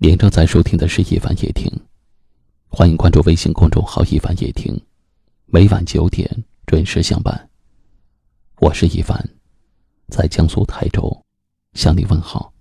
[0.00, 1.68] 您正在收听的是《一凡夜听》，
[2.68, 4.80] 欢迎关注微信公众号“一凡夜听”，
[5.46, 6.30] 每晚九点
[6.66, 7.50] 准时相伴。
[8.60, 9.28] 我是一凡，
[10.06, 11.20] 在江苏泰州
[11.72, 12.52] 向你问好。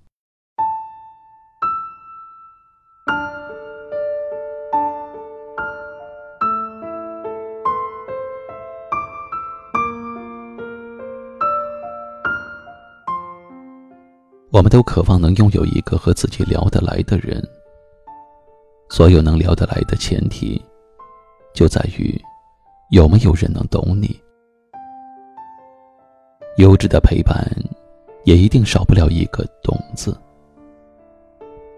[14.57, 17.47] 我们都渴望能拥有一个和自己聊得来的人。
[18.89, 20.59] 所有能聊得来的前提，
[21.53, 22.19] 就在于
[22.89, 24.19] 有没有人能懂你。
[26.57, 27.47] 优质的陪伴，
[28.25, 30.17] 也一定少不了一个“懂”字。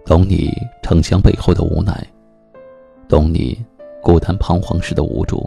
[0.05, 0.49] 懂你
[0.81, 2.07] 逞强背后的无奈，
[3.09, 3.61] 懂你
[4.01, 5.45] 孤单彷徨时的无助，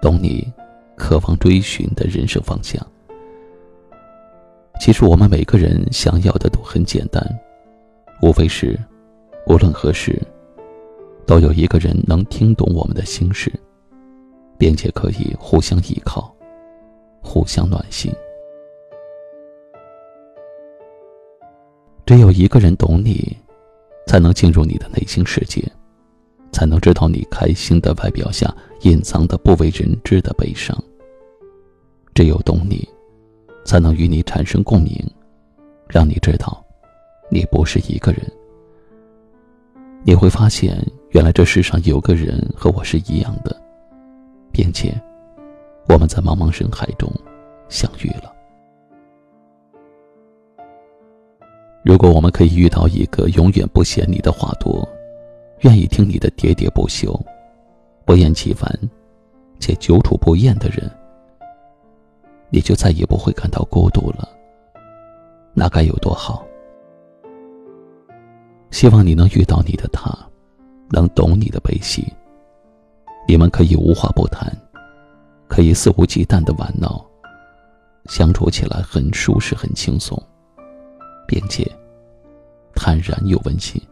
[0.00, 0.50] 懂你
[0.96, 2.80] 渴望追寻的人生方向。
[4.80, 7.22] 其实我们每个人想要的都很简单，
[8.20, 8.78] 无非是，
[9.46, 10.20] 无论何时，
[11.26, 13.50] 都有一个人能听懂我们的心事，
[14.58, 16.34] 并且可以互相依靠，
[17.22, 18.12] 互相暖心。
[22.04, 23.34] 只有一个人懂你，
[24.06, 25.62] 才能进入你的内心世界，
[26.52, 30.76] 才能知道你开心的外表下隐藏的不为人知的悲伤。
[32.14, 32.86] 只有懂你。
[33.64, 34.94] 才能与你产生共鸣，
[35.88, 36.64] 让你知道，
[37.30, 38.20] 你不是一个人。
[40.02, 40.76] 你会发现，
[41.10, 43.58] 原来这世上有个人和我是一样的，
[44.52, 44.94] 并且，
[45.88, 47.10] 我们在茫茫人海中
[47.68, 48.30] 相遇了。
[51.82, 54.86] 如果我们可以遇到一个永远不嫌你的话多，
[55.60, 57.18] 愿意听你的喋喋不休，
[58.04, 58.70] 不厌其烦，
[59.58, 60.90] 且久处不厌的人。
[62.54, 64.28] 你就再也不会感到孤独了，
[65.54, 66.46] 那该有多好！
[68.70, 70.16] 希望你能遇到你的他，
[70.88, 72.06] 能懂你的悲喜。
[73.26, 74.56] 你们可以无话不谈，
[75.48, 77.04] 可以肆无忌惮的玩闹，
[78.04, 80.16] 相处起来很舒适、很轻松，
[81.26, 81.68] 并且
[82.76, 83.82] 坦然又温馨。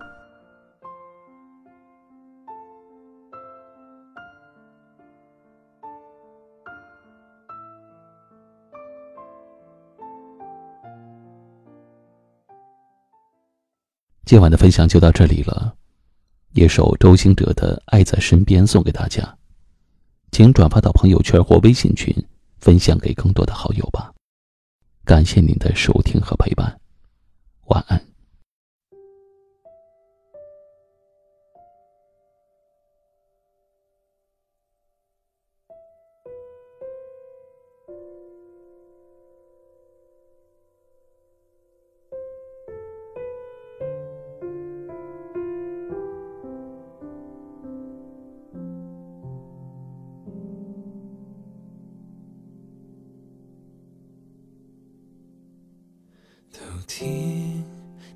[14.25, 15.75] 今晚的分享就到这里了，
[16.53, 19.37] 一首周兴哲的《爱在身边》送给大家，
[20.31, 22.15] 请转发到朋友圈或微信群，
[22.61, 24.13] 分享给更多的好友吧。
[25.05, 26.81] 感谢您的收听和陪伴，
[27.67, 28.12] 晚安。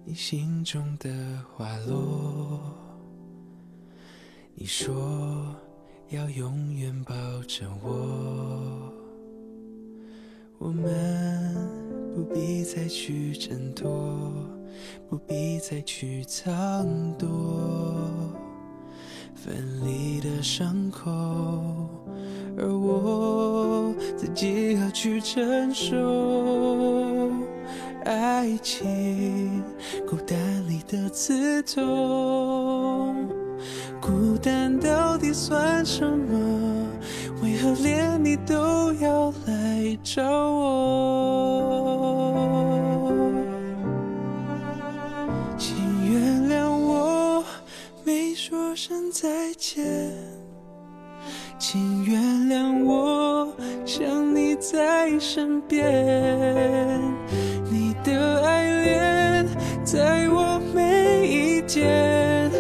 [0.09, 1.11] 你心中的
[1.53, 2.61] 花落，
[4.55, 5.53] 你说
[6.11, 7.13] 要永远抱
[7.49, 8.93] 着我，
[10.59, 11.69] 我们
[12.15, 14.33] 不必再去挣脱，
[15.11, 16.87] 不必再去藏
[17.19, 17.99] 躲，
[19.35, 21.11] 分离的伤口，
[22.57, 27.06] 而我自己要去承受。
[28.07, 29.63] 爱情，
[30.09, 33.27] 孤单里的刺痛，
[34.01, 36.87] 孤单到底算什么？
[37.43, 40.73] 为何连你都要来找我？
[45.59, 45.77] 请
[46.09, 47.45] 原谅我
[48.05, 49.85] 没说声再见，
[51.59, 53.53] 请原谅我
[53.85, 56.86] 想你在身边。
[59.87, 62.51] 在我每一天，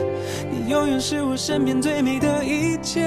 [0.49, 3.01] 你永远是我身边最美的一切，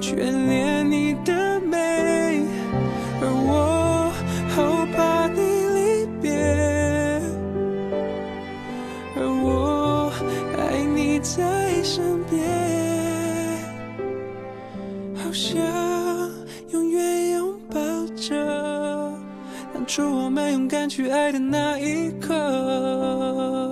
[0.00, 1.09] 眷恋你
[20.90, 23.69] 去爱的那一刻。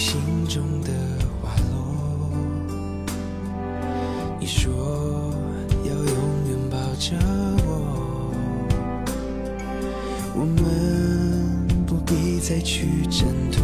[0.00, 0.18] 心
[0.48, 0.88] 中的
[1.42, 2.30] 花落。
[4.40, 4.72] 你说
[5.84, 6.14] 要永
[6.48, 7.14] 远抱着
[7.66, 8.32] 我，
[10.34, 13.60] 我们不必再去挣脱，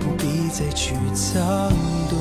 [0.00, 1.44] 不必再去藏
[2.08, 2.16] 躲。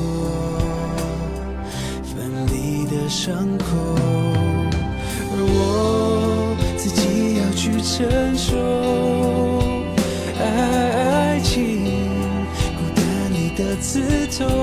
[2.03, 3.65] 分离的伤口，
[5.31, 9.40] 而我自己要去承受。
[13.91, 14.60] 自从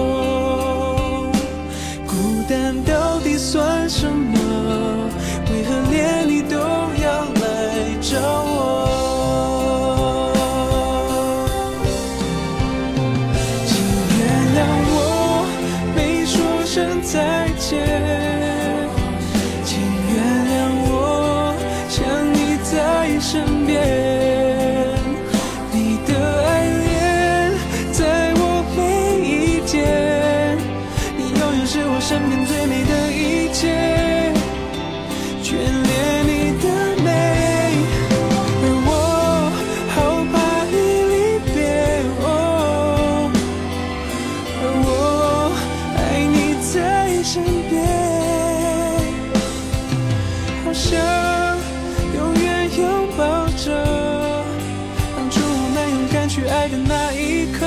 [56.38, 57.66] 去爱的那一刻。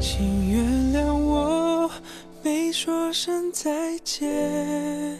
[0.00, 1.90] 请原谅我
[2.42, 5.18] 没说声再见，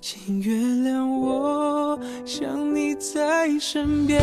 [0.00, 4.20] 请原谅我想你在身边。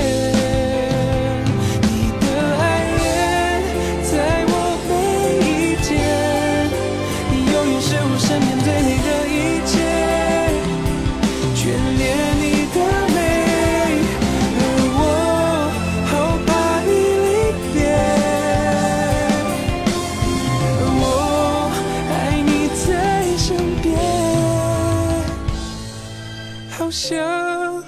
[27.11, 27.83] 想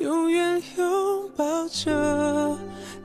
[0.00, 2.58] 永远拥抱着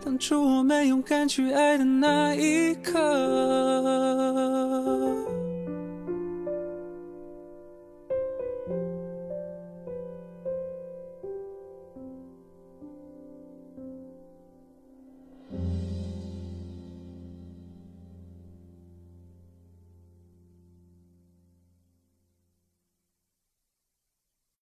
[0.04, 3.00] 当初我们勇敢去爱的那一刻。